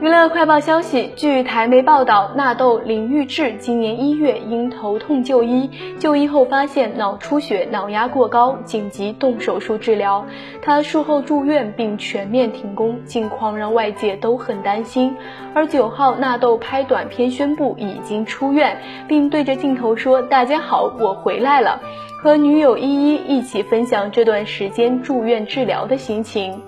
[0.00, 5.70] 娱乐快报消息，据台媒报道，纳豆林玉志今年一月因头痛就医，
[6.00, 10.26] 就医后发现脑出血、脑压过高，紧急动手术治疗。
[10.60, 15.14] 他术后住院并全面停工，近况让外界都很担心。
[15.54, 18.76] 而九号，纳豆拍短片宣布已经出院，
[19.06, 21.80] 并对着镜头说：“大家好，我回来了。”
[22.20, 26.60] 和女友依依一起分享这段时间住院治疗的心情。